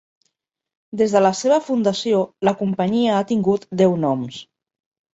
Des 1.01 1.13
de 1.17 1.21
la 1.25 1.31
seva 1.41 1.59
fundació, 1.69 2.23
la 2.51 2.57
companyia 2.65 3.15
ha 3.21 3.31
tingut 3.35 3.71
deu 3.87 3.99
noms. 4.09 4.45